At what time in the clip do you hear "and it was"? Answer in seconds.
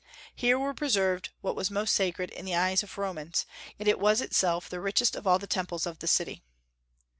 3.77-4.19